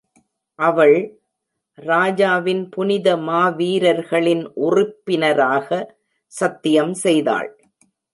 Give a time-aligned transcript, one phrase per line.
[0.59, 0.95] அவள்,
[1.77, 5.69] ராஜாவின் புனித மாவீரர்களின் உறுப்பினராக,
[6.33, 7.49] சத்தியம் செய்தாள்.